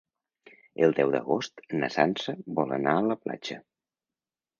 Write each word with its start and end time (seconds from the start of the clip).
El 0.85 0.95
deu 0.99 1.11
d'agost 1.15 1.61
na 1.83 1.89
Sança 1.97 2.35
vol 2.61 2.73
anar 2.79 2.95
a 2.95 3.05
la 3.09 3.19
platja. 3.27 3.59